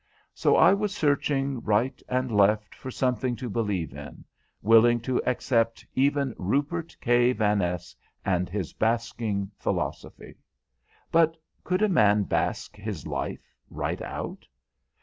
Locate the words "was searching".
0.73-1.61